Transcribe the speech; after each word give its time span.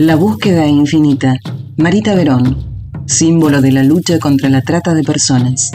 La 0.00 0.16
búsqueda 0.16 0.66
infinita. 0.66 1.34
Marita 1.76 2.14
Verón, 2.14 2.56
símbolo 3.04 3.60
de 3.60 3.70
la 3.70 3.82
lucha 3.82 4.18
contra 4.18 4.48
la 4.48 4.62
trata 4.62 4.94
de 4.94 5.02
personas. 5.02 5.72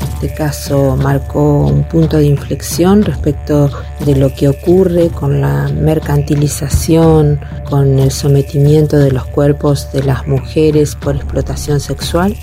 Este 0.00 0.32
caso 0.32 0.96
marcó 0.96 1.66
un 1.66 1.86
punto 1.86 2.16
de 2.16 2.24
inflexión 2.24 3.02
respecto 3.02 3.70
de 4.06 4.16
lo 4.16 4.34
que 4.34 4.48
ocurre 4.48 5.08
con 5.08 5.42
la 5.42 5.68
mercantilización, 5.68 7.38
con 7.68 7.98
el 7.98 8.10
sometimiento 8.10 8.96
de 8.96 9.12
los 9.12 9.26
cuerpos 9.26 9.92
de 9.92 10.02
las 10.02 10.26
mujeres 10.26 10.94
por 10.94 11.16
explotación 11.16 11.80
sexual 11.80 12.34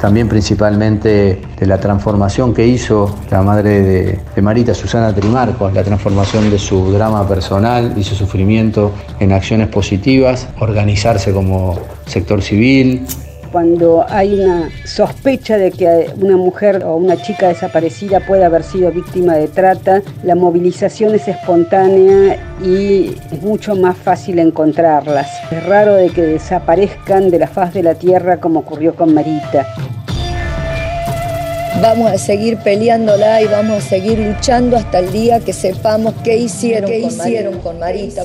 también 0.00 0.28
principalmente 0.28 1.40
de 1.58 1.66
la 1.66 1.78
transformación 1.78 2.54
que 2.54 2.66
hizo 2.66 3.14
la 3.30 3.42
madre 3.42 3.82
de, 4.34 4.42
Marita, 4.42 4.74
Susana 4.74 5.14
Trimarco, 5.14 5.70
la 5.70 5.84
transformación 5.84 6.50
de 6.50 6.58
su 6.58 6.90
drama 6.92 7.28
personal 7.28 7.92
y 7.96 8.02
su 8.02 8.14
sufrimiento 8.14 8.92
en 9.18 9.32
acciones 9.32 9.68
positivas, 9.68 10.48
organizarse 10.58 11.32
como 11.32 11.78
sector 12.06 12.40
civil, 12.40 13.06
cuando 13.52 14.04
hay 14.08 14.38
una 14.38 14.70
sospecha 14.84 15.58
de 15.58 15.72
que 15.72 16.10
una 16.20 16.36
mujer 16.36 16.84
o 16.84 16.94
una 16.94 17.16
chica 17.16 17.48
desaparecida 17.48 18.20
puede 18.20 18.44
haber 18.44 18.62
sido 18.62 18.92
víctima 18.92 19.34
de 19.34 19.48
trata, 19.48 20.02
la 20.22 20.36
movilización 20.36 21.16
es 21.16 21.26
espontánea 21.26 22.38
y 22.64 23.16
es 23.32 23.42
mucho 23.42 23.74
más 23.74 23.96
fácil 23.96 24.38
encontrarlas. 24.38 25.28
Es 25.50 25.66
raro 25.66 25.94
de 25.94 26.10
que 26.10 26.22
desaparezcan 26.22 27.30
de 27.30 27.40
la 27.40 27.48
faz 27.48 27.74
de 27.74 27.82
la 27.82 27.94
tierra 27.94 28.36
como 28.36 28.60
ocurrió 28.60 28.94
con 28.94 29.14
Marita. 29.14 29.66
Vamos 31.82 32.10
a 32.10 32.18
seguir 32.18 32.58
peleándola 32.58 33.40
y 33.40 33.46
vamos 33.46 33.78
a 33.78 33.80
seguir 33.80 34.18
luchando 34.18 34.76
hasta 34.76 34.98
el 34.98 35.10
día 35.12 35.40
que 35.40 35.54
sepamos 35.54 36.14
qué 36.22 36.36
hicieron, 36.36 36.90
con, 36.90 37.10
hicieron 37.10 37.58
con 37.58 37.78
Marita. 37.78 38.22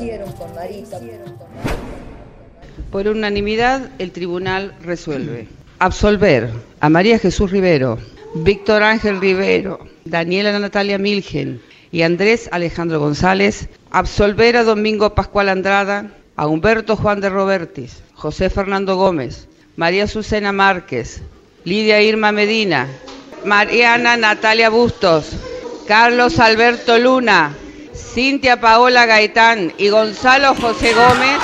Por 2.91 3.07
unanimidad, 3.07 3.91
el 3.97 4.11
tribunal 4.11 4.73
resuelve. 4.81 5.47
Absolver 5.79 6.49
a 6.81 6.89
María 6.89 7.17
Jesús 7.17 7.49
Rivero, 7.49 7.97
Víctor 8.33 8.83
Ángel 8.83 9.21
Rivero, 9.21 9.79
Daniela 10.03 10.59
Natalia 10.59 10.97
Milgen 10.97 11.61
y 11.93 12.01
Andrés 12.01 12.49
Alejandro 12.51 12.99
González, 12.99 13.69
absolver 13.89 14.57
a 14.57 14.65
Domingo 14.65 15.15
Pascual 15.15 15.47
Andrada, 15.47 16.11
a 16.35 16.47
Humberto 16.47 16.97
Juan 16.97 17.21
de 17.21 17.29
Robertis, 17.29 18.03
José 18.15 18.49
Fernando 18.49 18.97
Gómez, 18.97 19.47
María 19.77 20.07
Susana 20.07 20.51
Márquez, 20.51 21.21
Lidia 21.63 22.01
Irma 22.01 22.33
Medina, 22.33 22.89
Mariana 23.45 24.17
Natalia 24.17 24.71
Bustos, 24.71 25.27
Carlos 25.87 26.39
Alberto 26.39 26.97
Luna, 26.97 27.55
Cintia 27.93 28.59
Paola 28.59 29.05
Gaitán 29.05 29.71
y 29.77 29.89
Gonzalo 29.89 30.55
José 30.55 30.93
Gómez. 30.93 31.39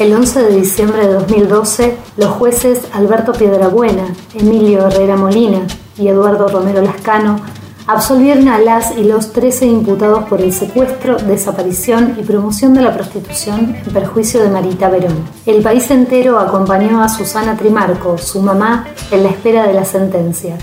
El 0.00 0.12
11 0.12 0.42
de 0.42 0.56
diciembre 0.56 1.06
de 1.06 1.14
2012, 1.14 1.96
los 2.16 2.30
jueces 2.30 2.80
Alberto 2.92 3.32
Piedrabuena, 3.32 4.12
Emilio 4.34 4.88
Herrera 4.88 5.16
Molina 5.16 5.66
y 5.96 6.08
Eduardo 6.08 6.48
Romero 6.48 6.82
Lascano 6.82 7.40
absolvieron 7.88 8.48
a 8.48 8.58
las 8.58 8.96
y 8.98 9.02
los 9.02 9.32
13 9.32 9.66
imputados 9.66 10.24
por 10.28 10.42
el 10.42 10.52
secuestro, 10.52 11.16
desaparición 11.16 12.16
y 12.20 12.22
promoción 12.22 12.74
de 12.74 12.82
la 12.82 12.92
prostitución 12.92 13.74
en 13.74 13.92
perjuicio 13.94 14.42
de 14.42 14.50
Marita 14.50 14.90
Verón. 14.90 15.16
El 15.46 15.62
país 15.62 15.90
entero 15.90 16.38
acompañó 16.38 17.02
a 17.02 17.08
Susana 17.08 17.56
Trimarco, 17.56 18.18
su 18.18 18.42
mamá, 18.42 18.86
en 19.10 19.22
la 19.22 19.30
espera 19.30 19.66
de 19.66 19.72
la 19.72 19.86
sentencia. 19.86 20.58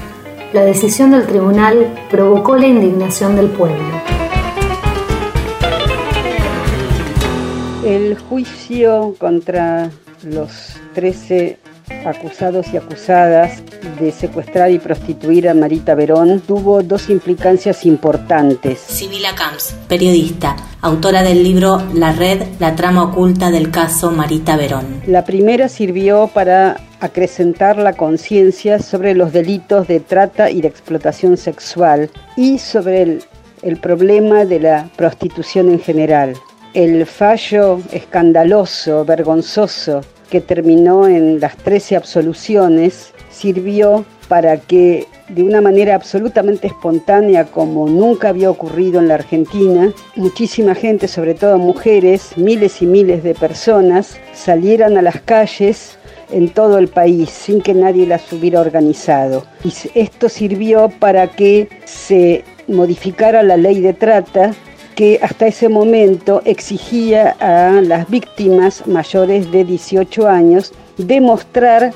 La 0.53 0.63
decisión 0.63 1.11
del 1.11 1.25
tribunal 1.25 1.95
provocó 2.11 2.57
la 2.57 2.67
indignación 2.67 3.35
del 3.35 3.49
pueblo. 3.49 3.83
El 7.83 8.19
juicio 8.19 9.15
contra 9.17 9.89
los 10.23 10.77
13 10.93 11.57
acusados 12.05 12.67
y 12.73 12.77
acusadas 12.77 13.63
de 13.99 14.11
secuestrar 14.11 14.71
y 14.71 14.79
prostituir 14.79 15.49
a 15.49 15.53
Marita 15.53 15.95
Verón 15.95 16.41
tuvo 16.41 16.83
dos 16.83 17.09
implicancias 17.09 17.85
importantes. 17.85 18.79
Sibila 18.79 19.33
Camps, 19.35 19.75
periodista, 19.87 20.55
autora 20.81 21.23
del 21.23 21.43
libro 21.43 21.81
La 21.93 22.11
Red, 22.11 22.43
la 22.59 22.75
trama 22.75 23.03
oculta 23.03 23.51
del 23.51 23.71
caso 23.71 24.11
Marita 24.11 24.57
Verón. 24.57 25.01
La 25.07 25.25
primera 25.25 25.69
sirvió 25.69 26.29
para 26.33 26.77
acrecentar 26.99 27.77
la 27.77 27.93
conciencia 27.93 28.79
sobre 28.79 29.13
los 29.13 29.33
delitos 29.33 29.87
de 29.87 29.99
trata 29.99 30.49
y 30.49 30.61
de 30.61 30.67
explotación 30.67 31.37
sexual 31.37 32.09
y 32.35 32.57
sobre 32.59 33.01
el, 33.01 33.23
el 33.61 33.77
problema 33.77 34.45
de 34.45 34.59
la 34.59 34.89
prostitución 34.95 35.69
en 35.69 35.79
general 35.79 36.35
el 36.75 37.05
fallo 37.05 37.79
escandaloso, 37.93 39.05
vergonzoso, 39.05 40.01
que 40.29 40.41
terminó 40.41 41.07
en 41.07 41.39
las 41.39 41.57
13 41.57 41.95
absoluciones, 41.95 43.13
sirvió 43.29 44.05
para 44.27 44.57
que 44.57 45.07
de 45.29 45.43
una 45.43 45.61
manera 45.61 45.95
absolutamente 45.95 46.67
espontánea, 46.67 47.45
como 47.45 47.87
nunca 47.87 48.29
había 48.29 48.49
ocurrido 48.49 48.99
en 48.99 49.07
la 49.07 49.15
Argentina, 49.15 49.91
muchísima 50.15 50.75
gente, 50.75 51.07
sobre 51.07 51.33
todo 51.33 51.57
mujeres, 51.57 52.37
miles 52.37 52.81
y 52.81 52.85
miles 52.85 53.23
de 53.23 53.33
personas, 53.33 54.17
salieran 54.33 54.97
a 54.97 55.01
las 55.01 55.21
calles 55.21 55.97
en 56.31 56.49
todo 56.49 56.77
el 56.77 56.87
país 56.87 57.29
sin 57.29 57.61
que 57.61 57.73
nadie 57.73 58.05
las 58.05 58.31
hubiera 58.31 58.61
organizado. 58.61 59.45
Y 59.63 59.73
esto 59.95 60.29
sirvió 60.29 60.89
para 60.99 61.27
que 61.27 61.69
se 61.85 62.43
modificara 62.67 63.43
la 63.43 63.57
ley 63.57 63.81
de 63.81 63.93
trata 63.93 64.53
que 64.95 65.19
hasta 65.21 65.47
ese 65.47 65.69
momento 65.69 66.41
exigía 66.45 67.35
a 67.39 67.81
las 67.81 68.09
víctimas 68.09 68.87
mayores 68.87 69.51
de 69.51 69.65
18 69.65 70.27
años 70.27 70.71
demostrar 70.97 71.93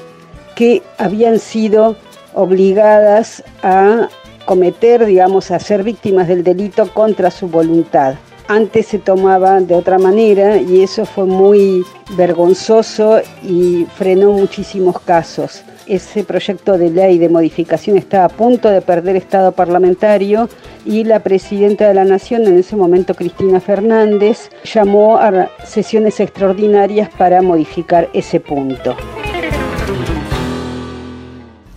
que 0.55 0.83
habían 0.97 1.39
sido 1.39 1.95
obligadas 2.33 3.43
a 3.63 4.09
cometer, 4.45 5.05
digamos, 5.05 5.51
a 5.51 5.59
ser 5.59 5.83
víctimas 5.83 6.27
del 6.27 6.43
delito 6.43 6.91
contra 6.93 7.31
su 7.31 7.47
voluntad. 7.47 8.15
Antes 8.47 8.87
se 8.87 8.99
tomaba 8.99 9.61
de 9.61 9.75
otra 9.75 9.99
manera 9.99 10.57
y 10.57 10.81
eso 10.81 11.05
fue 11.05 11.25
muy 11.25 11.85
vergonzoso 12.17 13.21
y 13.43 13.85
frenó 13.95 14.31
muchísimos 14.31 14.99
casos 15.01 15.63
ese 15.89 16.23
proyecto 16.23 16.77
de 16.77 16.89
ley 16.89 17.17
de 17.17 17.27
modificación 17.27 17.97
está 17.97 18.23
a 18.23 18.29
punto 18.29 18.69
de 18.69 18.81
perder 18.81 19.15
estado 19.15 19.51
parlamentario 19.51 20.47
y 20.85 21.03
la 21.03 21.21
presidenta 21.21 21.87
de 21.87 21.93
la 21.93 22.05
Nación, 22.05 22.45
en 22.45 22.57
ese 22.57 22.75
momento 22.75 23.15
Cristina 23.15 23.59
Fernández, 23.59 24.49
llamó 24.63 25.17
a 25.17 25.49
sesiones 25.65 26.19
extraordinarias 26.19 27.09
para 27.17 27.41
modificar 27.41 28.09
ese 28.13 28.39
punto. 28.39 28.95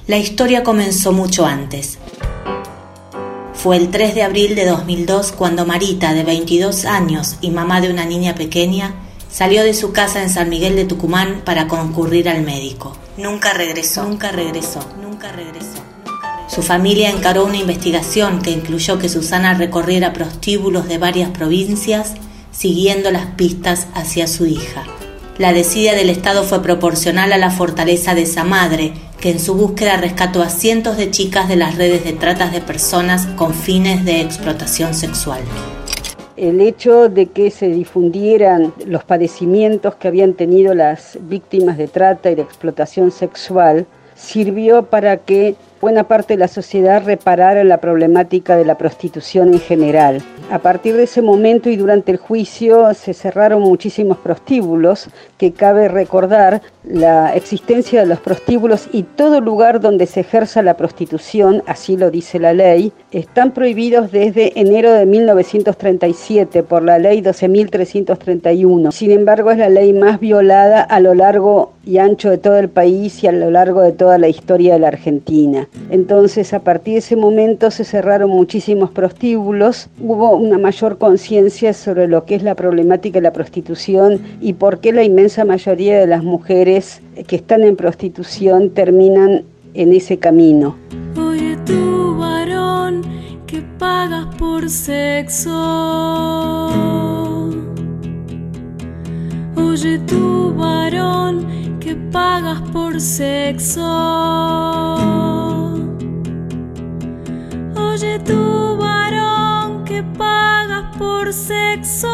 La 0.06 0.18
historia 0.18 0.62
comenzó 0.62 1.12
mucho 1.12 1.46
antes. 1.46 1.98
Fue 3.54 3.76
el 3.76 3.90
3 3.90 4.14
de 4.14 4.22
abril 4.24 4.54
de 4.54 4.66
2002 4.66 5.32
cuando 5.32 5.64
Marita, 5.64 6.12
de 6.12 6.24
22 6.24 6.84
años 6.84 7.36
y 7.40 7.50
mamá 7.50 7.80
de 7.80 7.90
una 7.90 8.04
niña 8.04 8.34
pequeña, 8.34 8.94
salió 9.30 9.62
de 9.62 9.72
su 9.72 9.92
casa 9.92 10.22
en 10.22 10.28
San 10.28 10.48
Miguel 10.48 10.76
de 10.76 10.84
Tucumán 10.84 11.42
para 11.44 11.68
concurrir 11.68 12.28
al 12.28 12.42
médico. 12.42 12.96
Nunca 13.16 13.52
regresó, 13.52 14.04
nunca 14.04 14.32
regresó, 14.32 14.80
nunca 15.02 15.30
regresó. 15.32 15.82
Su 16.48 16.62
familia 16.62 17.10
encaró 17.10 17.44
una 17.44 17.58
investigación 17.58 18.40
que 18.40 18.50
incluyó 18.50 18.98
que 18.98 19.10
Susana 19.10 19.54
recorriera 19.54 20.12
prostíbulos 20.12 20.88
de 20.88 20.98
varias 20.98 21.30
provincias 21.30 22.14
siguiendo 22.50 23.10
las 23.10 23.26
pistas 23.26 23.86
hacia 23.94 24.26
su 24.26 24.46
hija. 24.46 24.84
La 25.38 25.52
desidia 25.52 25.94
del 25.94 26.10
Estado 26.10 26.44
fue 26.44 26.62
proporcional 26.62 27.32
a 27.32 27.38
la 27.38 27.50
fortaleza 27.50 28.14
de 28.14 28.22
esa 28.22 28.44
madre, 28.44 28.92
que 29.20 29.30
en 29.30 29.40
su 29.40 29.54
búsqueda 29.54 29.96
rescató 29.96 30.42
a 30.42 30.50
cientos 30.50 30.96
de 30.96 31.10
chicas 31.10 31.48
de 31.48 31.56
las 31.56 31.76
redes 31.76 32.04
de 32.04 32.12
tratas 32.12 32.52
de 32.52 32.60
personas 32.60 33.26
con 33.36 33.54
fines 33.54 34.04
de 34.04 34.20
explotación 34.20 34.94
sexual 34.94 35.42
el 36.36 36.60
hecho 36.60 37.08
de 37.08 37.26
que 37.26 37.50
se 37.50 37.68
difundieran 37.68 38.72
los 38.86 39.04
padecimientos 39.04 39.94
que 39.96 40.08
habían 40.08 40.34
tenido 40.34 40.74
las 40.74 41.18
víctimas 41.22 41.78
de 41.78 41.88
trata 41.88 42.30
y 42.30 42.34
de 42.34 42.42
explotación 42.42 43.10
sexual 43.10 43.86
sirvió 44.14 44.84
para 44.84 45.16
que 45.16 45.56
buena 45.80 46.04
parte 46.04 46.34
de 46.34 46.38
la 46.38 46.48
sociedad 46.48 47.04
reparara 47.04 47.64
la 47.64 47.78
problemática 47.78 48.56
de 48.56 48.64
la 48.64 48.78
prostitución 48.78 49.52
en 49.52 49.60
general. 49.60 50.22
A 50.50 50.60
partir 50.60 50.96
de 50.96 51.04
ese 51.04 51.22
momento 51.22 51.70
y 51.70 51.76
durante 51.76 52.12
el 52.12 52.18
juicio 52.18 52.94
se 52.94 53.14
cerraron 53.14 53.62
muchísimos 53.62 54.18
prostíbulos 54.18 55.08
que 55.38 55.52
cabe 55.52 55.88
recordar 55.88 56.62
la 56.84 57.34
existencia 57.34 58.00
de 58.00 58.06
los 58.06 58.20
prostíbulos 58.20 58.88
y 58.92 59.04
todo 59.04 59.40
lugar 59.40 59.80
donde 59.80 60.06
se 60.06 60.20
ejerza 60.20 60.62
la 60.62 60.76
prostitución, 60.76 61.62
así 61.66 61.96
lo 61.96 62.10
dice 62.10 62.38
la 62.38 62.52
ley, 62.52 62.92
están 63.12 63.52
prohibidos 63.52 64.10
desde 64.10 64.58
enero 64.60 64.92
de 64.92 65.06
1937 65.06 66.62
por 66.62 66.82
la 66.82 66.98
ley 66.98 67.20
12.331. 67.20 68.90
Sin 68.90 69.12
embargo, 69.12 69.50
es 69.50 69.58
la 69.58 69.68
ley 69.68 69.92
más 69.92 70.18
violada 70.18 70.82
a 70.82 71.00
lo 71.00 71.14
largo 71.14 71.72
y 71.84 71.98
ancho 71.98 72.30
de 72.30 72.38
todo 72.38 72.58
el 72.58 72.68
país 72.68 73.22
y 73.22 73.26
a 73.26 73.32
lo 73.32 73.50
largo 73.50 73.80
de 73.80 73.92
toda 73.92 74.18
la 74.18 74.28
historia 74.28 74.74
de 74.74 74.80
la 74.80 74.88
Argentina. 74.88 75.68
Entonces, 75.90 76.52
a 76.54 76.60
partir 76.60 76.94
de 76.94 76.98
ese 76.98 77.16
momento 77.16 77.70
se 77.70 77.84
cerraron 77.84 78.30
muchísimos 78.30 78.90
prostíbulos, 78.90 79.88
hubo 80.00 80.36
una 80.36 80.58
mayor 80.58 80.98
conciencia 80.98 81.72
sobre 81.72 82.08
lo 82.08 82.24
que 82.24 82.36
es 82.36 82.42
la 82.42 82.54
problemática 82.54 83.18
de 83.18 83.22
la 83.22 83.32
prostitución 83.32 84.20
y 84.40 84.54
por 84.54 84.78
qué 84.78 84.92
la 84.92 85.02
inmensa 85.02 85.44
mayoría 85.44 85.98
de 85.98 86.06
las 86.06 86.22
mujeres 86.22 86.71
que 87.26 87.36
están 87.36 87.62
en 87.62 87.76
prostitución 87.76 88.70
terminan 88.70 89.44
en 89.74 89.92
ese 89.92 90.18
camino. 90.18 90.76
Oye 91.16 91.56
tú, 91.66 92.16
varón, 92.18 93.02
que 93.46 93.62
pagas 93.78 94.26
por 94.36 94.68
sexo. 94.68 95.50
Oye 99.56 99.98
tú, 100.06 100.54
varón, 100.54 101.78
que 101.80 101.94
pagas 101.96 102.60
por 102.72 103.00
sexo. 103.00 103.88
Oye 107.76 108.18
tú, 108.20 108.76
varón, 108.78 109.84
que 109.84 110.02
pagas 110.16 110.96
por 110.96 111.32
sexo. 111.32 112.08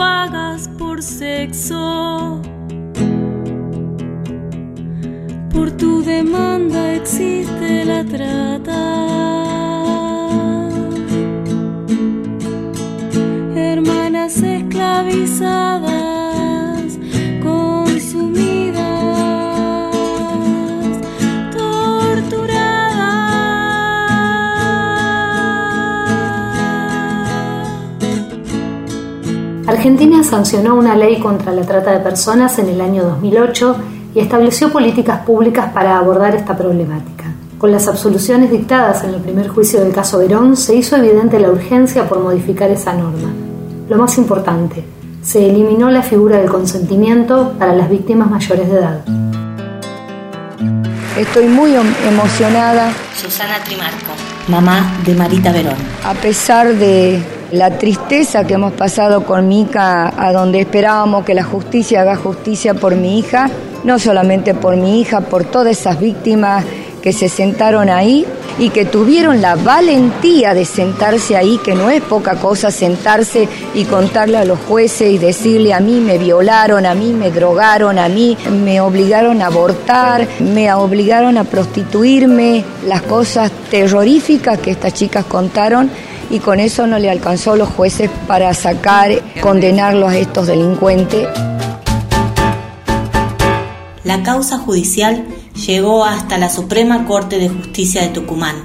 Pagas 0.00 0.66
por 0.78 1.02
sexo. 1.02 2.40
Por 5.52 5.70
tu 5.72 6.02
demanda 6.02 6.94
existe 6.94 7.84
la 7.84 8.02
trata. 8.14 8.82
Hermanas 13.54 14.42
esclavizadas, 14.42 15.29
Argentina 29.80 30.22
sancionó 30.22 30.74
una 30.74 30.94
ley 30.94 31.18
contra 31.20 31.52
la 31.52 31.62
trata 31.62 31.92
de 31.92 32.00
personas 32.00 32.58
en 32.58 32.68
el 32.68 32.82
año 32.82 33.02
2008 33.02 33.76
y 34.14 34.20
estableció 34.20 34.70
políticas 34.70 35.20
públicas 35.20 35.72
para 35.72 35.96
abordar 35.96 36.34
esta 36.34 36.54
problemática. 36.54 37.32
Con 37.56 37.72
las 37.72 37.88
absoluciones 37.88 38.50
dictadas 38.50 39.04
en 39.04 39.14
el 39.14 39.22
primer 39.22 39.48
juicio 39.48 39.80
del 39.80 39.94
caso 39.94 40.18
Verón, 40.18 40.58
se 40.58 40.76
hizo 40.76 40.96
evidente 40.96 41.40
la 41.40 41.48
urgencia 41.48 42.06
por 42.06 42.20
modificar 42.20 42.68
esa 42.68 42.92
norma. 42.92 43.32
Lo 43.88 43.96
más 43.96 44.18
importante, 44.18 44.84
se 45.22 45.48
eliminó 45.48 45.90
la 45.90 46.02
figura 46.02 46.36
del 46.36 46.50
consentimiento 46.50 47.54
para 47.58 47.72
las 47.72 47.88
víctimas 47.88 48.30
mayores 48.30 48.70
de 48.70 48.76
edad. 48.76 49.00
Estoy 51.16 51.46
muy 51.46 51.74
em- 51.74 51.94
emocionada 52.06 52.92
Susana 53.14 53.54
Trimarco, 53.64 54.12
mamá 54.46 54.98
de 55.06 55.14
Marita 55.14 55.52
Verón. 55.52 55.76
a 56.04 56.12
pesar 56.12 56.74
de 56.74 57.39
la 57.52 57.78
tristeza 57.78 58.44
que 58.44 58.54
hemos 58.54 58.72
pasado 58.72 59.24
con 59.24 59.48
mi 59.48 59.62
hija, 59.62 60.12
a 60.16 60.32
donde 60.32 60.60
esperábamos 60.60 61.24
que 61.24 61.34
la 61.34 61.44
justicia 61.44 62.02
haga 62.02 62.16
justicia 62.16 62.74
por 62.74 62.94
mi 62.94 63.18
hija, 63.18 63.50
no 63.84 63.98
solamente 63.98 64.54
por 64.54 64.76
mi 64.76 65.00
hija, 65.00 65.20
por 65.20 65.44
todas 65.44 65.78
esas 65.78 65.98
víctimas 65.98 66.64
que 67.02 67.12
se 67.12 67.28
sentaron 67.28 67.88
ahí 67.88 68.26
y 68.58 68.68
que 68.68 68.84
tuvieron 68.84 69.40
la 69.40 69.56
valentía 69.56 70.52
de 70.52 70.66
sentarse 70.66 71.34
ahí, 71.34 71.58
que 71.64 71.74
no 71.74 71.88
es 71.88 72.02
poca 72.02 72.36
cosa 72.36 72.70
sentarse 72.70 73.48
y 73.74 73.84
contarle 73.84 74.36
a 74.36 74.44
los 74.44 74.58
jueces 74.60 75.10
y 75.10 75.18
decirle 75.18 75.72
a 75.72 75.80
mí 75.80 75.98
me 76.00 76.18
violaron, 76.18 76.84
a 76.84 76.94
mí 76.94 77.12
me 77.14 77.30
drogaron, 77.30 77.98
a 77.98 78.08
mí 78.08 78.36
me 78.62 78.80
obligaron 78.82 79.40
a 79.40 79.46
abortar, 79.46 80.28
me 80.40 80.72
obligaron 80.74 81.38
a 81.38 81.44
prostituirme, 81.44 82.64
las 82.86 83.02
cosas 83.02 83.50
terroríficas 83.70 84.58
que 84.58 84.72
estas 84.72 84.92
chicas 84.92 85.24
contaron 85.24 85.90
y 86.30 86.38
con 86.38 86.60
eso 86.60 86.86
no 86.86 86.98
le 86.98 87.10
alcanzó 87.10 87.52
a 87.52 87.56
los 87.56 87.68
jueces 87.68 88.10
para 88.26 88.54
sacar, 88.54 89.10
condenarlos 89.40 90.10
a 90.10 90.18
estos 90.18 90.46
delincuentes. 90.46 91.28
La 94.04 94.22
causa 94.22 94.58
judicial 94.58 95.26
llegó 95.66 96.04
hasta 96.04 96.38
la 96.38 96.48
Suprema 96.48 97.06
Corte 97.06 97.38
de 97.38 97.48
Justicia 97.48 98.02
de 98.02 98.08
Tucumán, 98.08 98.56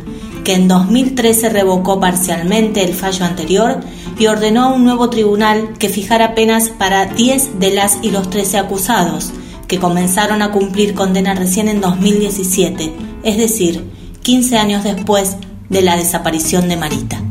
que 0.43 0.53
en 0.53 0.67
2013 0.67 1.49
revocó 1.49 1.99
parcialmente 1.99 2.83
el 2.83 2.93
fallo 2.93 3.25
anterior 3.25 3.79
y 4.17 4.27
ordenó 4.27 4.63
a 4.63 4.73
un 4.73 4.85
nuevo 4.85 5.09
tribunal 5.09 5.73
que 5.77 5.89
fijara 5.89 6.35
penas 6.35 6.69
para 6.69 7.05
10 7.05 7.59
de 7.59 7.73
las 7.73 7.97
y 8.01 8.11
los 8.11 8.29
13 8.29 8.59
acusados, 8.59 9.31
que 9.67 9.79
comenzaron 9.79 10.41
a 10.41 10.51
cumplir 10.51 10.93
condena 10.93 11.33
recién 11.33 11.67
en 11.67 11.81
2017, 11.81 12.93
es 13.23 13.37
decir, 13.37 13.83
15 14.21 14.57
años 14.57 14.83
después 14.83 15.37
de 15.69 15.81
la 15.81 15.97
desaparición 15.97 16.69
de 16.69 16.77
Marita. 16.77 17.24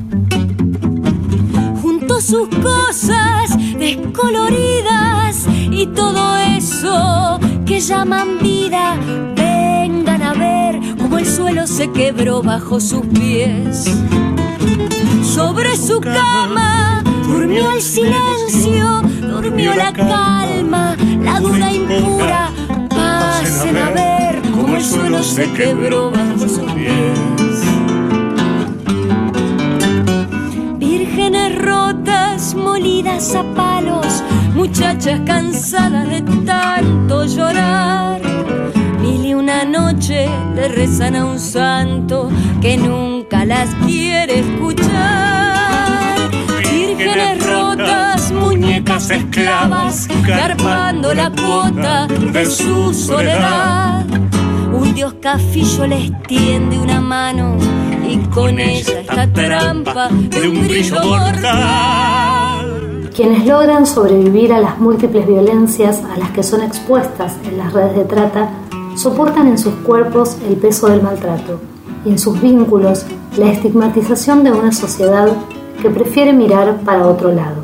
Sus 2.25 2.49
cosas 2.49 3.55
descoloridas 3.79 5.47
y 5.71 5.87
todo 5.89 6.39
eso 6.39 7.39
que 7.67 7.81
llaman 7.81 8.39
vida. 8.41 8.97
Vengan 9.37 10.23
a 10.23 10.33
ver 10.33 10.81
cómo 10.99 11.19
el 11.19 11.27
suelo 11.27 11.67
se 11.67 11.91
quebró 11.93 12.43
bajo 12.43 12.81
sus 12.81 13.05
pies. 13.09 13.85
Sobre 15.23 15.77
su 15.77 16.01
cama 16.01 17.03
durmió 17.27 17.71
el 17.73 17.83
silencio, 17.83 19.03
durmió 19.21 19.75
la 19.75 19.93
calma, 19.93 20.97
la 21.21 21.41
duda 21.41 21.73
impura. 21.73 22.51
Pasen 22.89 23.77
a 23.77 23.91
ver 23.91 24.41
cómo 24.51 24.77
el 24.77 24.85
suelo 24.85 25.23
se 25.23 25.53
quebró 25.53 26.11
bajo 26.11 26.49
sus 26.49 26.73
pies. 26.73 27.44
Molidas 32.55 33.35
a 33.35 33.43
palos, 33.55 34.23
muchachas 34.55 35.21
cansadas 35.27 36.09
de 36.09 36.23
tanto 36.45 37.27
llorar. 37.27 38.21
Mil 39.01 39.25
y 39.25 39.35
una 39.35 39.65
noche 39.65 40.29
le 40.55 40.69
rezan 40.69 41.17
a 41.17 41.25
un 41.25 41.39
santo 41.39 42.31
que 42.61 42.77
nunca 42.77 43.45
las 43.45 43.69
quiere 43.87 44.41
escuchar. 44.41 46.31
Vírgenes 46.71 47.47
rotas, 47.47 48.33
muñecas 48.33 49.11
esclavas, 49.11 50.09
garpando 50.27 51.13
la 51.15 51.31
cuota 51.31 52.07
de 52.07 52.47
su 52.47 52.95
soledad. 52.95 54.05
Un 54.73 54.95
dios 54.95 55.15
cafillo 55.21 55.87
les 55.87 56.11
tiende 56.23 56.79
una 56.79 57.01
mano 57.01 57.57
y 58.09 58.19
con 58.29 58.59
ella 58.59 59.01
esta 59.01 59.27
trampa 59.33 60.09
de 60.09 60.49
un 60.49 60.67
brillo 60.67 61.03
mortal. 61.03 62.34
Quienes 63.15 63.47
logran 63.47 63.87
sobrevivir 63.87 64.53
a 64.53 64.59
las 64.59 64.81
múltiples 64.81 65.25
violencias 65.25 66.03
a 66.03 66.19
las 66.19 66.33
que 66.33 66.43
son 66.43 66.63
expuestas 66.63 67.35
en 67.45 67.59
las 67.59 67.73
redes 67.73 67.97
de 67.97 68.05
trata, 68.05 68.51
soportan 68.97 69.47
en 69.47 69.57
sus 69.57 69.73
cuerpos 69.87 70.37
el 70.49 70.57
peso 70.57 70.89
del 70.89 71.01
maltrato 71.01 71.61
y 72.05 72.11
en 72.11 72.19
sus 72.19 72.41
vínculos 72.41 73.07
la 73.37 73.53
estigmatización 73.53 74.43
de 74.43 74.51
una 74.51 74.73
sociedad 74.73 75.29
que 75.81 75.91
prefiere 75.91 76.33
mirar 76.33 76.81
para 76.81 77.07
otro 77.07 77.31
lado. 77.31 77.63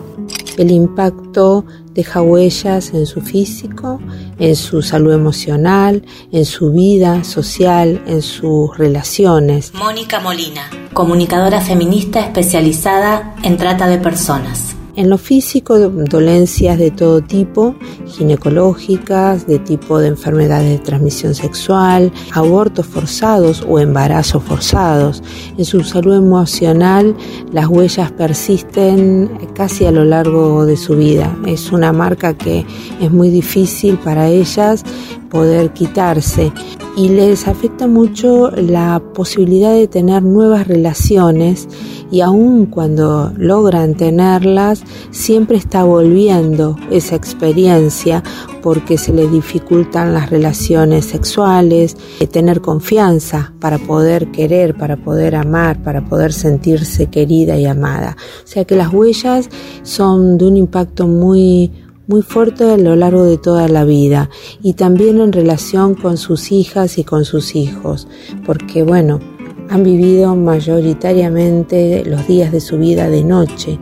El 0.57 0.71
impacto 0.71 1.65
deja 1.95 2.23
huellas 2.23 2.95
en 2.95 3.07
su 3.07 3.21
físico, 3.21 3.99
en 4.39 4.55
su 4.55 4.83
salud 4.83 5.13
emocional, 5.13 6.05
en 6.31 6.45
su 6.45 6.71
vida 6.71 7.25
social, 7.25 8.01
en 8.07 8.23
sus 8.23 8.79
relaciones. 8.79 9.73
Mónica 9.75 10.21
Molina, 10.21 10.71
comunicadora 10.93 11.61
feminista 11.61 12.21
especializada 12.21 13.35
en 13.43 13.57
trata 13.57 13.89
de 13.89 13.99
personas. 13.99 14.77
En 15.01 15.09
lo 15.09 15.17
físico, 15.17 15.79
dolencias 15.79 16.77
de 16.77 16.91
todo 16.91 17.23
tipo, 17.23 17.75
ginecológicas, 18.07 19.47
de 19.47 19.59
tipo 19.59 19.99
de 19.99 20.09
enfermedades 20.09 20.79
de 20.79 20.85
transmisión 20.85 21.35
sexual, 21.35 22.13
abortos 22.35 22.85
forzados 22.85 23.65
o 23.67 23.79
embarazos 23.79 24.43
forzados. 24.43 25.23
En 25.57 25.65
su 25.65 25.85
salud 25.85 26.17
emocional, 26.17 27.17
las 27.51 27.67
huellas 27.69 28.13
persisten 28.13 29.31
casi 29.55 29.87
a 29.87 29.91
lo 29.91 30.05
largo 30.05 30.67
de 30.67 30.77
su 30.77 30.97
vida. 30.97 31.35
Es 31.47 31.73
una 31.73 31.95
marca 31.95 32.35
que 32.35 32.67
es 33.01 33.11
muy 33.11 33.31
difícil 33.31 33.97
para 33.97 34.29
ellas 34.29 34.85
poder 35.31 35.73
quitarse. 35.73 36.53
y 36.97 37.09
les 37.09 37.47
afecta 37.47 37.87
mucho 37.87 38.51
la 38.51 39.01
posibilidad 39.15 39.73
de 39.73 39.87
tener 39.87 40.23
nuevas 40.23 40.67
relaciones 40.67 41.69
y 42.11 42.21
aun 42.21 42.67
cuando 42.67 43.33
logran 43.37 43.95
tenerlas, 43.95 44.83
siempre 45.11 45.57
está 45.57 45.85
volviendo 45.85 46.77
esa 46.91 47.15
experiencia 47.15 48.23
porque 48.63 48.99
se 48.99 49.13
les 49.13 49.31
dificultan 49.31 50.13
las 50.13 50.31
relaciones 50.31 51.07
sexuales, 51.07 51.97
tener 52.31 52.61
confianza 52.61 53.53
para 53.61 53.79
poder 53.79 54.33
querer, 54.33 54.77
para 54.77 54.97
poder 54.97 55.37
amar, 55.37 55.83
para 55.83 56.05
poder 56.05 56.33
sentirse 56.33 57.07
querida 57.07 57.57
y 57.57 57.67
amada. 57.67 58.17
O 58.45 58.47
sea 58.47 58.65
que 58.65 58.77
las 58.77 58.93
huellas 58.93 59.49
son 59.83 60.37
de 60.37 60.47
un 60.47 60.57
impacto 60.57 61.07
muy 61.07 61.71
muy 62.11 62.23
fuerte 62.23 62.65
a 62.65 62.77
lo 62.77 62.97
largo 62.97 63.23
de 63.23 63.39
toda 63.39 63.69
la 63.69 63.85
vida 63.85 64.31
y 64.65 64.73
también 64.73 65.21
en 65.21 65.33
relación 65.33 65.95
con 65.95 66.17
sus 66.17 66.51
hijas 66.51 66.99
y 66.99 67.05
con 67.05 67.25
sus 67.25 67.55
hijos, 67.55 68.09
porque 68.45 68.83
bueno, 68.83 69.21
han 69.69 69.85
vivido 69.85 70.35
mayoritariamente 70.35 72.03
los 72.05 72.27
días 72.27 72.51
de 72.51 72.61
su 72.61 72.79
vida 72.79 73.09
de 73.09 73.23
noche 73.23 73.79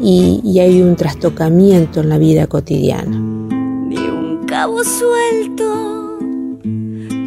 y, 0.00 0.58
hay 0.58 0.80
un 0.80 0.96
trastocamiento 0.96 2.00
en 2.00 2.08
la 2.08 2.16
vida 2.16 2.46
cotidiana. 2.46 3.18
Ni 3.18 3.98
un 3.98 4.46
cabo 4.46 4.82
suelto 4.82 6.18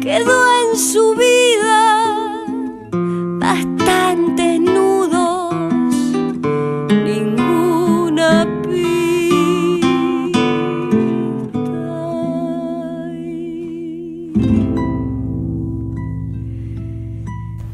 quedó 0.02 0.42
en 0.72 0.76
su 0.76 1.14
vida, 1.14 2.44
bastantes 3.38 4.60
nudos, 4.60 4.99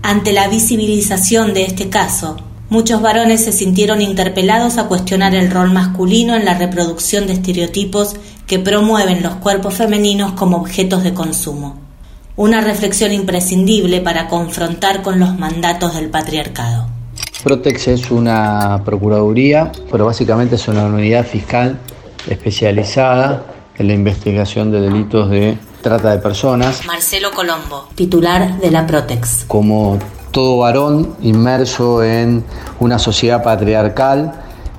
Ante 0.08 0.32
la 0.32 0.46
visibilización 0.46 1.52
de 1.52 1.64
este 1.64 1.88
caso, 1.88 2.36
muchos 2.68 3.02
varones 3.02 3.42
se 3.44 3.50
sintieron 3.50 4.00
interpelados 4.00 4.78
a 4.78 4.86
cuestionar 4.86 5.34
el 5.34 5.50
rol 5.50 5.72
masculino 5.72 6.36
en 6.36 6.44
la 6.44 6.56
reproducción 6.56 7.26
de 7.26 7.32
estereotipos 7.32 8.14
que 8.46 8.60
promueven 8.60 9.24
los 9.24 9.34
cuerpos 9.34 9.74
femeninos 9.74 10.34
como 10.34 10.58
objetos 10.58 11.02
de 11.02 11.12
consumo. 11.12 11.80
Una 12.36 12.60
reflexión 12.60 13.10
imprescindible 13.10 14.00
para 14.00 14.28
confrontar 14.28 15.02
con 15.02 15.18
los 15.18 15.36
mandatos 15.40 15.96
del 15.96 16.08
patriarcado. 16.08 16.86
Protex 17.42 17.88
es 17.88 18.08
una 18.12 18.82
procuraduría, 18.84 19.72
pero 19.90 20.06
básicamente 20.06 20.54
es 20.54 20.68
una 20.68 20.84
unidad 20.84 21.26
fiscal 21.26 21.80
especializada 22.30 23.44
en 23.76 23.88
la 23.88 23.94
investigación 23.94 24.70
de 24.70 24.82
delitos 24.82 25.30
de 25.30 25.58
trata 25.86 26.10
de 26.10 26.18
personas. 26.18 26.84
Marcelo 26.84 27.30
Colombo, 27.30 27.86
titular 27.94 28.58
de 28.58 28.72
la 28.72 28.88
Protex. 28.88 29.44
Como 29.46 30.00
todo 30.32 30.58
varón 30.58 31.14
inmerso 31.22 32.02
en 32.02 32.44
una 32.80 32.98
sociedad 32.98 33.44
patriarcal, 33.44 34.32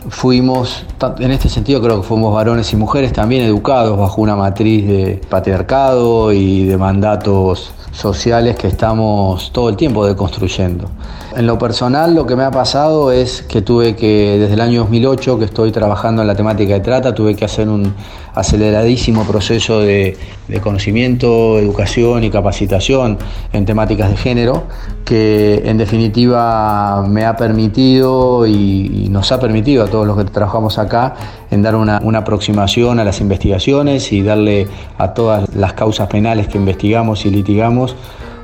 fuimos, 0.10 0.86
en 1.20 1.32
este 1.32 1.48
sentido 1.48 1.82
creo 1.82 2.02
que 2.02 2.08
fuimos 2.08 2.34
varones 2.34 2.74
y 2.74 2.76
mujeres 2.76 3.14
también 3.14 3.44
educados 3.44 3.98
bajo 3.98 4.22
una 4.22 4.36
matriz 4.36 4.86
de 4.86 5.22
patriarcado 5.30 6.34
y 6.34 6.66
de 6.66 6.76
mandatos 6.76 7.72
sociales 7.92 8.58
que 8.58 8.68
estamos 8.68 9.52
todo 9.54 9.70
el 9.70 9.78
tiempo 9.78 10.06
deconstruyendo. 10.06 10.90
En 11.36 11.48
lo 11.48 11.58
personal 11.58 12.14
lo 12.14 12.26
que 12.26 12.36
me 12.36 12.44
ha 12.44 12.52
pasado 12.52 13.12
es 13.12 13.42
que 13.44 13.62
tuve 13.62 13.96
que, 13.96 14.38
desde 14.40 14.56
el 14.56 14.62
año 14.62 14.82
2008 14.82 15.40
que 15.40 15.46
estoy 15.46 15.72
trabajando 15.72 16.22
en 16.22 16.28
la 16.28 16.36
temática 16.36 16.74
de 16.74 16.82
trata, 16.82 17.16
tuve 17.16 17.36
que 17.36 17.46
hacer 17.46 17.70
un 17.70 17.94
aceleradísimo 18.38 19.26
proceso 19.26 19.80
de, 19.80 20.18
conocimiento, 20.62 21.60
educación 21.60 22.24
y 22.24 22.30
capacitación 22.30 23.18
en 23.52 23.66
temáticas 23.66 24.10
de 24.10 24.18
género, 24.18 24.64
que 25.04 25.64
en 25.66 25.78
definitiva 25.78 27.06
me 27.08 27.26
ha 27.26 27.36
permitido 27.36 28.46
y, 28.48 29.08
nos 29.10 29.32
ha 29.32 29.40
permitido 29.40 29.84
a 29.84 29.88
todos 29.88 30.06
los 30.06 30.18
que 30.18 30.26
trabajamos 30.26 30.78
acá 30.78 31.16
en 31.50 31.62
dar 31.64 31.76
una, 31.76 32.00
una 32.04 32.20
aproximación 32.20 33.00
a 33.00 33.04
las 33.04 33.20
investigaciones 33.22 34.12
y 34.12 34.22
darle 34.22 34.68
a 34.98 35.14
todas 35.14 35.54
las 35.56 35.74
causas 35.74 36.08
penales 36.08 36.48
que 36.48 36.58
investigamos 36.58 37.26
y 37.26 37.32
litigamos 37.32 37.96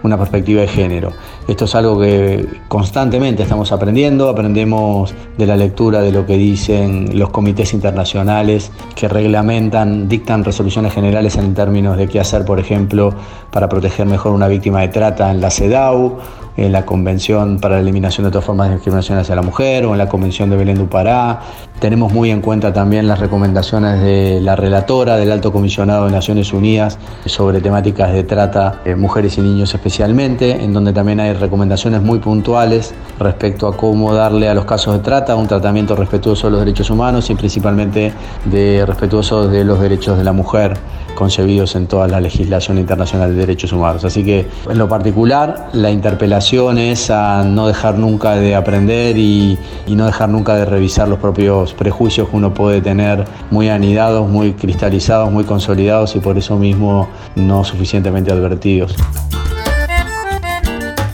una 0.04 0.18
perspectiva 0.18 0.62
de 0.62 0.68
género. 0.68 1.14
Esto 1.48 1.66
es 1.66 1.76
algo 1.76 2.00
que 2.00 2.48
constantemente 2.70 3.44
estamos 3.44 3.72
aprendiendo, 3.72 4.30
aprendemos 4.30 5.14
de 5.38 5.46
la 5.46 5.58
lectura 5.58 6.02
de 6.02 6.12
lo 6.12 6.26
que 6.26 6.38
dicen 6.38 7.18
los 7.18 7.32
comités 7.32 7.74
internacionales 7.74 8.72
que 8.96 9.10
reglamentan, 9.10 10.08
dictan 10.08 10.46
resoluciones 10.46 10.94
generales 10.94 11.36
en 11.36 11.54
términos 11.54 11.98
de 11.98 12.08
qué 12.08 12.20
hacer, 12.20 12.46
por 12.46 12.60
ejemplo, 12.60 13.14
para 13.52 13.68
proteger 13.68 14.06
mejor 14.06 14.32
una 14.32 14.48
víctima 14.48 14.82
de 14.82 14.88
trata 14.88 15.32
en 15.32 15.42
la 15.42 15.50
CEDAW 15.50 16.18
en 16.58 16.72
la 16.72 16.86
Convención 16.86 17.60
para 17.60 17.76
la 17.76 17.82
Eliminación 17.82 18.26
de 18.26 18.32
todas 18.32 18.46
formas 18.46 18.70
de 18.70 18.76
discriminación 18.76 19.18
hacia 19.18 19.36
la 19.36 19.42
mujer 19.42 19.86
o 19.86 19.94
en 19.94 19.98
la 19.98 20.08
Convención 20.08 20.50
de 20.50 20.58
Belén 20.58 20.78
du 20.78 20.88
Pará. 20.88 21.42
Tenemos 21.80 22.14
muy 22.14 22.32
en 22.32 22.42
cuenta 22.42 22.72
también 22.72 23.08
las 23.08 23.20
recomendaciones 23.20 24.02
de 24.02 24.40
la 24.40 24.56
relatora 24.56 25.18
del 25.18 25.32
Alto 25.32 25.52
Comisionado 25.52 26.06
de 26.06 26.12
Naciones 26.12 26.54
Unidas 26.54 26.98
sobre 27.26 27.60
temáticas 27.60 28.14
de 28.14 28.24
trata 28.24 28.82
mujeres 28.96 29.38
y 29.38 29.42
niños 29.42 29.74
especialmente, 29.74 30.64
en 30.64 30.74
donde 30.74 30.94
también 30.94 31.20
hay 31.20 31.34
recomendaciones 31.34 32.02
muy 32.02 32.20
puntuales 32.20 32.94
respecto 33.20 33.68
a 33.68 33.76
cómo 33.76 34.14
darle 34.14 34.48
a 34.48 34.54
los 34.54 34.66
casos 34.66 34.94
de 34.94 35.00
trata 35.00 35.36
un 35.36 35.48
tratamiento 35.48 35.96
respetuoso 35.96 36.48
de 36.48 36.52
los 36.52 36.60
derechos 36.62 36.90
humanos 36.90 37.30
y 37.30 37.36
principalmente 37.36 38.14
de 38.46 38.86
respetuoso 38.86 39.48
de 39.48 39.64
los 39.64 39.80
derechos 39.80 40.18
de 40.18 40.24
la 40.24 40.34
mujer 40.34 40.78
concebidos 41.16 41.76
en 41.76 41.88
toda 41.88 42.08
la 42.08 42.20
legislación 42.20 42.78
internacional 42.78 43.32
de 43.32 43.42
derechos 43.42 43.72
humanos. 43.72 44.04
Así 44.04 44.24
que 44.24 44.48
en 44.70 44.78
lo 44.78 44.88
particular 44.88 45.70
la 45.74 45.92
interpelación 45.92 46.43
es 46.52 47.10
a 47.10 47.44
no 47.44 47.68
dejar 47.68 47.98
nunca 47.98 48.36
de 48.36 48.54
aprender 48.54 49.18
y, 49.18 49.58
no 49.88 50.06
dejar 50.06 50.28
nunca 50.28 50.56
de 50.56 50.66
revisar 50.66 51.08
los 51.08 51.20
propios 51.20 51.74
prejuicios 51.74 52.28
que 52.28 52.36
uno 52.36 52.54
puede 52.54 52.82
tener 52.82 53.26
muy 53.50 53.70
anidados, 53.70 54.28
muy 54.28 54.54
cristalizados, 54.54 55.32
muy 55.32 55.46
consolidados 55.46 56.16
y 56.16 56.20
por 56.20 56.38
eso 56.38 56.58
mismo 56.58 57.08
no 57.36 57.64
suficientemente 57.64 58.32
advertidos. 58.32 58.94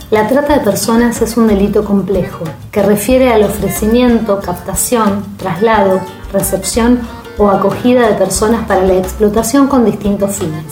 La 0.10 0.28
trata 0.28 0.58
de 0.58 0.62
personas 0.62 1.22
es 1.22 1.38
un 1.38 1.48
delito 1.48 1.86
complejo 1.86 2.44
que 2.72 2.82
refiere 2.82 3.32
al 3.32 3.44
ofrecimiento, 3.44 4.40
captación, 4.40 5.24
traslado, 5.38 6.02
recepción 6.34 7.02
o 7.38 7.50
acogida 7.50 8.08
de 8.08 8.16
personas 8.16 8.66
para 8.66 8.82
la 8.82 8.96
explotación 8.96 9.68
con 9.68 9.86
distintos 9.86 10.38
fines. 10.38 10.66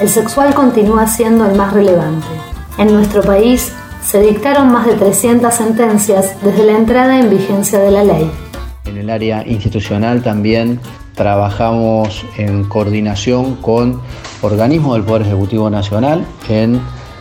El 0.00 0.08
sexual 0.08 0.54
continúa 0.54 1.08
siendo 1.08 1.44
el 1.46 1.56
más 1.56 1.72
relevante. 1.72 2.28
En 2.78 2.92
nuestro 2.92 3.22
país 3.22 3.72
se 4.06 4.20
dictaron 4.20 4.70
más 4.70 4.86
de 4.86 4.94
300 4.94 5.52
sentencias 5.52 6.36
desde 6.42 6.64
la 6.64 6.78
entrada 6.78 7.18
en 7.18 7.28
vigencia 7.28 7.80
de 7.80 7.90
la 7.90 8.04
ley. 8.04 8.30
En 8.84 8.96
el 8.96 9.10
área 9.10 9.44
institucional 9.46 10.22
también 10.22 10.78
trabajamos 11.16 12.24
en 12.36 12.64
coordinación 12.64 13.56
con 13.56 14.00
organismos 14.42 14.94
del 14.94 15.04
Poder 15.04 15.22
Ejecutivo 15.22 15.68
Nacional 15.70 16.24
en 16.48 16.80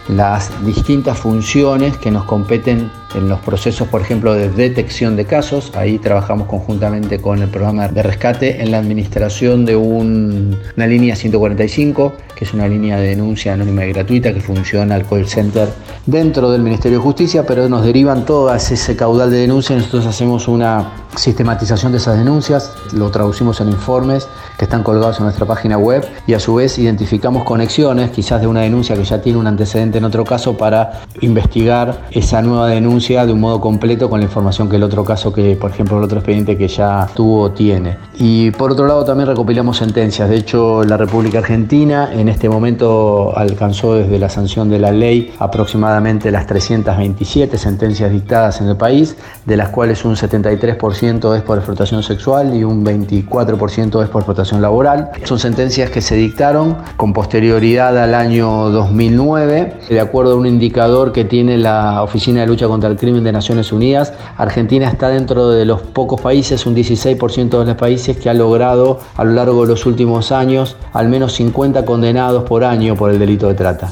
las 0.10 0.51
distintas 0.63 1.18
funciones 1.18 1.98
que 1.98 2.12
nos 2.12 2.25
competen 2.25 2.92
en 3.15 3.29
los 3.29 3.39
procesos, 3.39 3.88
por 3.88 4.01
ejemplo, 4.01 4.34
de 4.34 4.50
detección 4.50 5.15
de 5.15 5.25
casos. 5.25 5.72
Ahí 5.75 5.98
trabajamos 6.00 6.48
conjuntamente 6.48 7.19
con 7.19 7.41
el 7.41 7.50
programa 7.50 7.88
de 7.88 8.03
rescate 8.03 8.62
en 8.62 8.72
la 8.72 8.77
administración 8.77 9.65
de 9.65 9.75
una 9.75 10.88
línea 10.88 11.15
145, 11.15 12.13
que 12.36 12.45
es 12.45 12.53
una 12.53 12.67
línea 12.67 12.98
de 12.98 13.07
denuncia 13.07 13.53
anónima 13.53 13.86
y 13.86 13.93
gratuita 13.93 14.34
que 14.34 14.41
funciona 14.41 14.95
al 14.95 15.05
call 15.05 15.27
center 15.27 15.69
dentro 16.05 16.51
del 16.51 16.62
Ministerio 16.62 17.00
de 17.00 17.03
Justicia, 17.03 17.45
pero 17.45 17.67
nos 17.69 17.84
derivan 17.84 18.25
todas 18.25 18.72
ese 18.72 18.95
caudal 18.95 19.31
de 19.31 19.38
denuncias. 19.38 19.79
Nosotros 19.79 20.05
hacemos 20.05 20.48
una 20.48 20.91
sistematización 21.15 21.91
de 21.91 21.98
esas 21.98 22.17
denuncias, 22.17 22.72
lo 22.91 23.10
traducimos 23.10 23.62
en 23.62 23.69
informes 23.69 24.27
que 24.57 24.65
están 24.65 24.84
colgados 24.84 25.17
en 25.19 25.24
nuestra 25.24 25.45
página 25.45 25.77
web 25.77 26.05
y 26.27 26.34
a 26.34 26.39
su 26.39 26.55
vez 26.55 26.77
identificamos 26.77 27.43
conexiones, 27.43 28.12
quizás 28.12 28.41
de 28.41 28.48
una 28.48 28.62
denuncia 28.62 28.95
que 28.95 29.03
ya 29.03 29.22
tiene 29.22 29.39
un 29.39 29.48
antecedente 29.48 29.98
en 29.98 30.03
otro 30.03 30.25
caso, 30.25 30.57
para 30.57 31.03
investigar 31.22 32.07
esa 32.12 32.41
nueva 32.41 32.67
denuncia 32.67 33.05
de 33.06 33.32
un 33.32 33.40
modo 33.40 33.62
completo 33.62 34.10
con 34.10 34.20
la 34.20 34.26
información 34.26 34.68
que 34.68 34.78
el 34.78 34.84
otro 34.84 35.04
caso, 35.04 35.32
que 35.32 35.56
por 35.56 35.70
ejemplo 35.70 36.00
el 36.00 36.04
otro 36.04 36.18
expediente 36.18 36.58
que 36.58 36.68
ya 36.68 37.08
tuvo, 37.14 37.52
tiene. 37.52 37.98
Y 38.18 38.50
por 38.52 38.72
otro 38.72 38.88
lado 38.88 39.06
también 39.06 39.28
recopilamos 39.28 39.78
sentencias. 39.78 40.28
De 40.28 40.38
hecho, 40.38 40.84
la 40.84 40.98
República 40.98 41.38
Argentina 41.38 42.10
en 42.12 42.30
este 42.30 42.50
momento 42.50 43.38
alcanzó 43.38 43.94
desde 43.94 44.18
la 44.18 44.30
sanción 44.30 44.70
de 44.70 44.80
la 44.80 44.92
ley 44.92 45.36
aproximadamente 45.38 46.32
las 46.32 46.48
327 46.48 47.60
sentencias 47.60 48.12
dictadas 48.12 48.60
en 48.62 48.70
el 48.70 48.76
país, 48.76 49.16
de 49.46 49.56
las 49.56 49.70
cuales 49.70 50.04
un 50.04 50.16
73% 50.16 51.36
es 51.36 51.44
por 51.44 51.60
explotación 51.60 52.02
sexual 52.02 52.56
y 52.56 52.64
un 52.64 52.84
24% 52.84 54.04
es 54.04 54.10
por 54.10 54.22
explotación 54.22 54.64
laboral. 54.64 55.12
Son 55.26 55.38
sentencias 55.38 55.92
que 55.92 56.02
se 56.02 56.16
dictaron 56.16 56.78
con 56.98 57.14
posterioridad 57.14 57.96
al 58.00 58.16
año 58.16 58.72
2009, 58.72 59.82
de 59.90 60.00
acuerdo 60.00 60.34
a 60.34 60.36
un 60.38 60.48
indicador 60.48 61.12
que 61.12 61.24
tiene 61.24 61.60
la 61.60 62.02
Oficina 62.02 62.42
de 62.42 62.48
Lucha 62.48 62.68
contra 62.68 62.85
el 62.88 62.98
Crimen 62.98 63.24
de 63.24 63.32
Naciones 63.32 63.72
Unidas. 63.72 64.13
Argentina 64.38 64.89
está 64.89 65.10
dentro 65.10 65.50
de 65.50 65.65
los 65.65 65.82
pocos 65.82 66.22
países, 66.22 66.65
un 66.65 66.75
16% 66.75 67.60
de 67.60 67.65
los 67.65 67.75
países 67.75 68.18
que 68.18 68.30
ha 68.30 68.34
logrado 68.34 69.00
a 69.15 69.24
lo 69.24 69.32
largo 69.32 69.62
de 69.63 69.70
los 69.70 69.86
últimos 69.86 70.32
años 70.32 70.75
al 70.94 71.10
menos 71.10 71.34
50 71.34 71.86
condenados 71.86 72.44
por 72.44 72.63
año 72.63 72.96
por 72.96 73.12
el 73.12 73.20
delito 73.20 73.48
de 73.48 73.54
trata. 73.54 73.92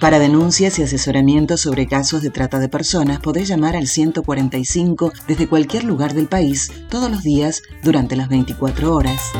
Para 0.00 0.18
denuncias 0.18 0.78
y 0.78 0.82
asesoramiento 0.82 1.56
sobre 1.56 1.86
casos 1.86 2.20
de 2.20 2.28
trata 2.28 2.58
de 2.58 2.68
personas 2.68 3.20
podés 3.20 3.48
llamar 3.48 3.74
al 3.74 3.86
145 3.86 5.12
desde 5.26 5.48
cualquier 5.48 5.84
lugar 5.84 6.12
del 6.12 6.26
país 6.26 6.70
todos 6.90 7.10
los 7.10 7.22
días 7.22 7.62
durante 7.82 8.14
las 8.14 8.28
24 8.28 8.94
horas. 8.94 9.32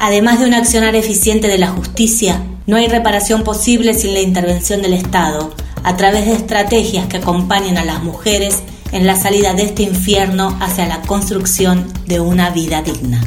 Además 0.00 0.40
de 0.40 0.46
un 0.46 0.54
accionar 0.54 0.96
eficiente 0.96 1.46
de 1.46 1.58
la 1.58 1.68
justicia, 1.68 2.42
no 2.66 2.76
hay 2.76 2.88
reparación 2.88 3.42
posible 3.42 3.94
sin 3.94 4.14
la 4.14 4.20
intervención 4.20 4.82
del 4.82 4.92
Estado, 4.92 5.52
a 5.82 5.96
través 5.96 6.26
de 6.26 6.32
estrategias 6.32 7.06
que 7.06 7.16
acompañen 7.16 7.78
a 7.78 7.84
las 7.84 8.02
mujeres 8.02 8.62
en 8.92 9.06
la 9.06 9.16
salida 9.16 9.54
de 9.54 9.64
este 9.64 9.82
infierno 9.82 10.56
hacia 10.60 10.86
la 10.86 11.00
construcción 11.02 11.86
de 12.06 12.20
una 12.20 12.50
vida 12.50 12.82
digna. 12.82 13.20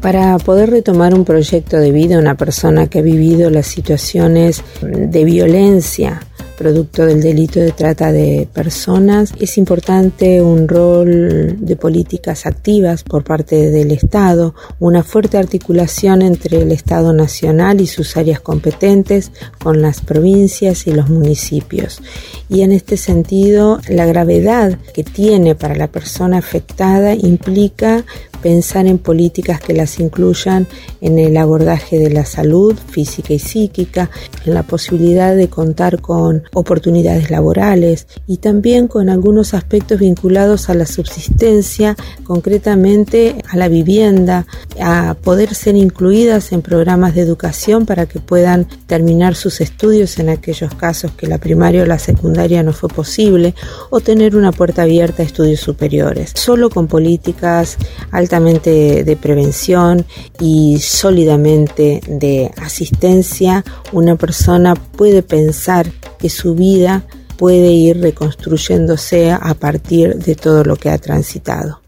Para 0.00 0.38
poder 0.38 0.70
retomar 0.70 1.14
un 1.14 1.24
proyecto 1.24 1.78
de 1.78 1.90
vida, 1.90 2.18
una 2.18 2.36
persona 2.36 2.86
que 2.86 3.00
ha 3.00 3.02
vivido 3.02 3.50
las 3.50 3.66
situaciones 3.66 4.62
de 4.80 5.24
violencia 5.24 6.20
producto 6.58 7.06
del 7.06 7.22
delito 7.22 7.60
de 7.60 7.70
trata 7.70 8.10
de 8.10 8.48
personas, 8.52 9.32
es 9.40 9.56
importante 9.58 10.42
un 10.42 10.66
rol 10.66 11.56
de 11.60 11.76
políticas 11.76 12.46
activas 12.46 13.04
por 13.04 13.22
parte 13.22 13.70
del 13.70 13.92
Estado, 13.92 14.54
una 14.80 15.04
fuerte 15.04 15.38
articulación 15.38 16.20
entre 16.20 16.60
el 16.60 16.72
Estado 16.72 17.12
nacional 17.12 17.80
y 17.80 17.86
sus 17.86 18.16
áreas 18.16 18.40
competentes 18.40 19.30
con 19.62 19.80
las 19.80 20.00
provincias 20.00 20.86
y 20.88 20.92
los 20.92 21.08
municipios. 21.08 22.02
Y 22.48 22.62
en 22.62 22.72
este 22.72 22.96
sentido, 22.96 23.80
la 23.88 24.06
gravedad 24.06 24.78
que 24.92 25.04
tiene 25.04 25.54
para 25.54 25.76
la 25.76 25.86
persona 25.86 26.38
afectada 26.38 27.14
implica 27.14 28.04
pensar 28.42 28.86
en 28.86 28.98
políticas 28.98 29.60
que 29.60 29.72
las 29.72 29.98
incluyan 29.98 30.66
en 31.00 31.18
el 31.18 31.36
abordaje 31.36 31.98
de 31.98 32.10
la 32.10 32.24
salud 32.24 32.76
física 32.90 33.34
y 33.34 33.38
psíquica, 33.38 34.10
en 34.44 34.54
la 34.54 34.62
posibilidad 34.62 35.34
de 35.34 35.48
contar 35.48 36.00
con 36.00 36.44
oportunidades 36.54 37.30
laborales 37.30 38.06
y 38.26 38.38
también 38.38 38.88
con 38.88 39.08
algunos 39.08 39.54
aspectos 39.54 40.00
vinculados 40.00 40.68
a 40.68 40.74
la 40.74 40.86
subsistencia, 40.86 41.96
concretamente 42.24 43.42
a 43.48 43.56
la 43.56 43.68
vivienda, 43.68 44.46
a 44.80 45.16
poder 45.22 45.54
ser 45.54 45.76
incluidas 45.76 46.52
en 46.52 46.62
programas 46.62 47.14
de 47.14 47.22
educación 47.22 47.86
para 47.86 48.06
que 48.06 48.20
puedan 48.20 48.66
terminar 48.86 49.34
sus 49.34 49.60
estudios 49.60 50.18
en 50.18 50.28
aquellos 50.28 50.74
casos 50.74 51.12
que 51.12 51.26
la 51.26 51.38
primaria 51.38 51.82
o 51.82 51.86
la 51.86 51.98
secundaria 51.98 52.62
no 52.62 52.72
fue 52.72 52.88
posible 52.88 53.54
o 53.90 54.00
tener 54.00 54.36
una 54.36 54.52
puerta 54.52 54.82
abierta 54.82 55.22
a 55.22 55.26
estudios 55.26 55.60
superiores. 55.60 56.32
Solo 56.34 56.70
con 56.70 56.86
políticas 56.86 57.76
altamente 58.10 59.04
de 59.04 59.16
prevención 59.16 60.04
y 60.40 60.78
sólidamente 60.80 62.00
de 62.06 62.50
asistencia, 62.56 63.64
una 63.92 64.16
persona 64.16 64.74
puede 64.74 65.22
pensar 65.22 65.90
que 66.18 66.28
su 66.38 66.54
vida 66.54 67.02
puede 67.36 67.72
ir 67.72 68.00
reconstruyéndose 68.00 69.32
a 69.32 69.54
partir 69.54 70.16
de 70.16 70.36
todo 70.36 70.62
lo 70.62 70.76
que 70.76 70.88
ha 70.90 70.98
transitado. 70.98 71.80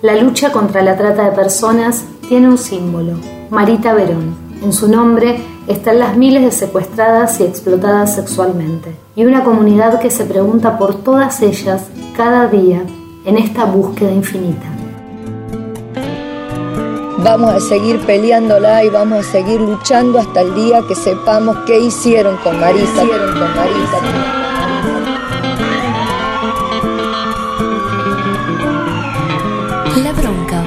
La 0.00 0.16
lucha 0.16 0.50
contra 0.50 0.82
la 0.82 0.96
trata 0.96 1.24
de 1.24 1.36
personas 1.36 2.04
tiene 2.28 2.48
un 2.48 2.58
símbolo, 2.58 3.12
Marita 3.50 3.92
Verón. 3.92 4.34
En 4.62 4.72
su 4.72 4.88
nombre 4.88 5.38
están 5.66 5.98
las 5.98 6.16
miles 6.16 6.42
de 6.44 6.50
secuestradas 6.50 7.40
y 7.40 7.44
explotadas 7.44 8.14
sexualmente, 8.14 8.94
y 9.14 9.24
una 9.26 9.44
comunidad 9.44 10.00
que 10.00 10.10
se 10.10 10.24
pregunta 10.24 10.78
por 10.78 11.02
todas 11.04 11.42
ellas 11.42 11.82
cada 12.16 12.48
día 12.48 12.82
en 13.26 13.36
esta 13.36 13.64
búsqueda 13.64 14.12
infinita. 14.12 14.71
Vamos 17.22 17.54
a 17.54 17.60
seguir 17.60 18.00
peleándola 18.00 18.84
y 18.84 18.90
vamos 18.90 19.20
a 19.20 19.30
seguir 19.30 19.60
luchando 19.60 20.18
hasta 20.18 20.40
el 20.40 20.54
día 20.54 20.82
que 20.88 20.94
sepamos 20.94 21.56
qué 21.66 21.78
hicieron 21.78 22.36
con. 22.38 22.56
Hicieron 22.56 23.32
con 23.32 23.54
Marita. 23.54 24.42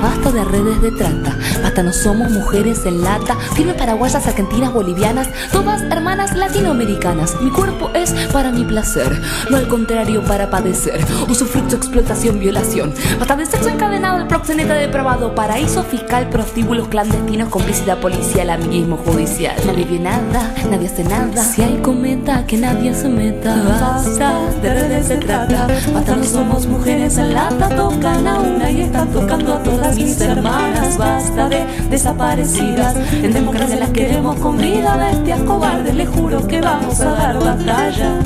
basta 0.02 0.32
de 0.32 0.44
redes 0.46 0.82
de 0.82 0.92
trata, 0.92 1.38
no 1.84 1.94
somos 1.94 2.32
mujeres 2.32 2.86
en 2.86 3.02
lata, 3.02 3.36
firme 3.54 3.74
paraguayas, 3.74 4.28
argentinas, 4.28 4.74
bolivianas, 4.74 5.30
todas 5.52 5.82
hermanas 5.84 6.36
latinoamericanas. 6.36 7.40
Mi 7.42 7.52
cuerpo 7.52 7.90
es 7.94 8.12
para 8.32 8.52
mi 8.52 8.64
placer, 8.64 9.22
no 9.50 9.58
al 9.58 9.68
contrario 9.68 10.24
para 10.24 10.50
padecer, 10.50 11.04
usufructo, 11.30 11.76
explotación, 11.76 12.40
violación. 12.40 12.94
Basta 13.20 13.36
de 13.36 13.46
sexo 13.46 13.70
encadenado, 13.70 14.20
el 14.20 14.28
proxeneta 14.28 14.74
depravado, 14.74 15.36
paraíso 15.36 15.84
fiscal, 15.84 16.30
prostíbulos 16.30 16.88
clandestinos, 16.88 17.50
complicidad 17.50 18.00
policial, 18.00 18.50
amiguismo 18.50 18.98
judicial. 18.98 19.56
Nadie 19.66 19.86
ve 19.86 20.00
nada, 20.00 20.54
nadie 20.70 20.88
hace 20.88 21.04
nada. 21.04 21.44
Si 21.44 21.62
hay 21.62 21.78
cometa, 21.78 22.46
que 22.46 22.58
nadie 22.58 22.94
se 22.94 23.10
meta. 23.10 23.56
Basta 23.80 24.34
de 24.62 24.74
redes 24.74 25.10
de 25.10 25.18
trata, 25.18 25.68
basta 25.94 26.16
no 26.16 26.24
somos 26.24 26.66
mujeres 26.68 27.18
en 27.18 27.34
lata, 27.34 27.70
tocan 27.70 28.28
a 28.28 28.40
una 28.40 28.72
y 28.72 28.82
están 28.82 29.10
tocando 29.10 29.54
a 29.54 29.64
todas 29.64 29.96
mis 29.96 30.20
hermanas, 30.22 30.98
basta 30.98 31.50
de 31.50 31.65
desaparecidas. 31.90 32.96
En 33.14 33.34
democracia 33.34 33.76
las 33.78 33.90
queremos 33.90 34.38
con 34.38 34.58
vida, 34.58 34.98
bestias 34.98 35.40
cobardes, 35.42 35.96
le 35.96 36.06
juro 36.06 36.46
que 36.48 36.62
vamos 36.62 37.00
a 37.02 37.12
dar 37.12 37.40
batalla. 37.40 38.20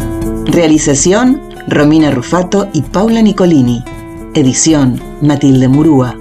Realización: 0.45 1.41
Romina 1.67 2.11
Rufato 2.11 2.69
y 2.73 2.81
Paula 2.81 3.21
Nicolini. 3.21 3.83
Edición: 4.33 5.01
Matilde 5.21 5.67
Murúa. 5.67 6.15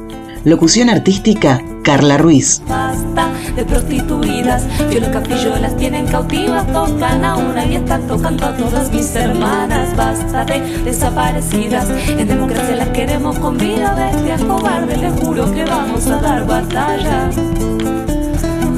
Locución 0.45 0.91
artística: 0.91 1.63
Carla 1.83 2.19
Ruiz. 2.19 2.63
Basta 2.69 3.28
de 3.59 3.65
prostituidas, 3.65 4.65
Capillo 5.13 5.57
las 5.57 5.77
tienen 5.77 6.07
cautivas, 6.07 6.65
tocan 6.73 7.25
a 7.25 7.37
una 7.37 7.67
y 7.67 7.75
están 7.75 8.07
tocando 8.07 8.47
a 8.47 8.57
todas 8.57 8.93
mis 8.93 9.15
hermanas. 9.17 9.97
Basta 9.97 10.45
de 10.45 10.61
desaparecidas, 10.85 11.89
en 12.09 12.29
democracia 12.29 12.77
las 12.77 12.89
queremos 12.91 13.37
con 13.39 13.59
vida, 13.59 13.95
bestias 13.95 14.43
cobardes, 14.43 15.01
les 15.01 15.13
juro 15.21 15.53
que 15.53 15.65
vamos 15.65 16.07
a 16.07 16.21
dar 16.21 16.47
batalla. 16.47 17.31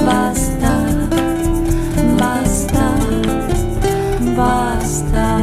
Basta, 0.07 0.73
basta, 2.19 2.95
basta. 4.35 5.38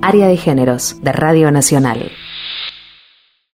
Área 0.00 0.26
de 0.26 0.36
Géneros 0.38 0.96
de 1.02 1.12
Radio 1.12 1.50
Nacional. 1.50 2.10